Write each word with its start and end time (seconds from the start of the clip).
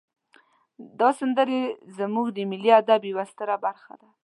دا 0.99 1.09
سندرې 1.19 1.61
زمونږ 1.97 2.27
د 2.33 2.37
ملی 2.51 2.71
ادب 2.81 3.01
یوه 3.11 3.25
ستره 3.31 3.55
برخه 3.65 3.93
ده. 4.01 4.09